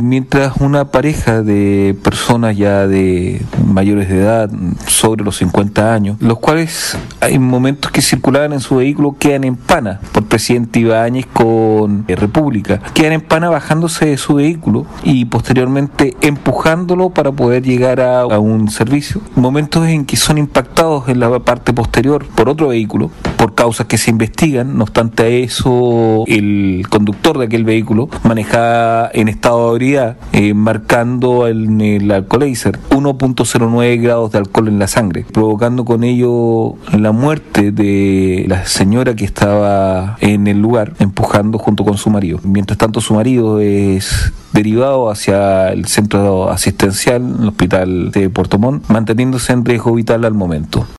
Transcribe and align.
Mientras 0.00 0.58
una 0.58 0.92
pareja 0.92 1.42
de 1.42 1.96
personas 2.04 2.56
ya 2.56 2.86
de 2.86 3.42
mayores 3.66 4.08
de 4.08 4.20
edad, 4.20 4.48
sobre 4.86 5.24
los 5.24 5.38
50 5.38 5.92
años, 5.92 6.18
los 6.20 6.38
cuales 6.38 6.96
hay 7.18 7.40
momentos 7.40 7.90
que 7.90 8.00
circulaban 8.00 8.52
en 8.52 8.60
su 8.60 8.76
vehículo, 8.76 9.16
quedan 9.18 9.42
en 9.42 9.56
pana 9.56 9.98
presidente 10.28 10.80
Ibáñez 10.80 11.26
con 11.26 12.04
eh, 12.08 12.16
República, 12.16 12.80
quedan 12.94 13.12
en 13.14 13.20
pana 13.20 13.48
bajándose 13.48 14.06
de 14.06 14.16
su 14.16 14.34
vehículo 14.34 14.86
y 15.02 15.24
posteriormente 15.24 16.16
empujándolo 16.20 17.10
para 17.10 17.32
poder 17.32 17.62
llegar 17.62 18.00
a, 18.00 18.20
a 18.20 18.38
un 18.38 18.70
servicio. 18.70 19.20
Momentos 19.34 19.86
en 19.86 20.04
que 20.04 20.16
son 20.16 20.38
impactados 20.38 21.08
en 21.08 21.20
la 21.20 21.38
parte 21.40 21.72
posterior 21.72 22.26
por 22.34 22.48
otro 22.48 22.68
vehículo, 22.68 23.10
por 23.36 23.54
causas 23.54 23.86
que 23.86 23.98
se 23.98 24.10
investigan, 24.10 24.76
no 24.76 24.84
obstante 24.84 25.42
eso, 25.42 26.24
el 26.26 26.86
conductor 26.88 27.38
de 27.38 27.46
aquel 27.46 27.64
vehículo 27.64 28.08
manejaba 28.24 29.10
en 29.12 29.28
estado 29.28 29.70
de 29.70 29.76
ebriedad, 29.76 30.16
eh, 30.32 30.54
marcando 30.54 31.46
en 31.48 31.80
el 31.80 32.10
alcoholizer 32.10 32.78
1.09 32.90 34.02
grados 34.02 34.32
de 34.32 34.38
alcohol 34.38 34.68
en 34.68 34.78
la 34.78 34.88
sangre, 34.88 35.24
provocando 35.32 35.84
con 35.84 36.04
ello 36.04 36.74
la 36.92 37.12
muerte 37.12 37.72
de 37.72 38.44
la 38.48 38.66
señora 38.66 39.14
que 39.14 39.24
estaba 39.24 40.17
en 40.20 40.46
el 40.46 40.60
lugar, 40.60 40.94
empujando 40.98 41.58
junto 41.58 41.84
con 41.84 41.96
su 41.96 42.10
marido. 42.10 42.40
Mientras 42.42 42.78
tanto, 42.78 43.00
su 43.00 43.14
marido 43.14 43.60
es 43.60 44.32
derivado 44.52 45.10
hacia 45.10 45.68
el 45.68 45.86
centro 45.86 46.50
asistencial, 46.50 47.36
el 47.40 47.48
hospital 47.48 48.10
de 48.10 48.30
Puerto 48.30 48.58
Montt, 48.58 48.88
manteniéndose 48.88 49.52
en 49.52 49.64
riesgo 49.64 49.94
vital 49.94 50.24
al 50.24 50.34
momento. 50.34 50.86